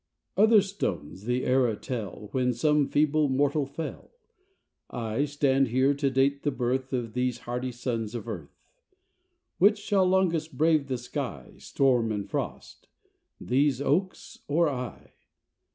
[0.35, 4.09] Other stones the era tell When some feeble mortal fell;
[4.89, 8.65] I stand here to date the birth Of these hardy sons of earth.
[9.59, 12.87] Which shall longest brave the sky, Storm and frost
[13.39, 15.11] these oaks or I?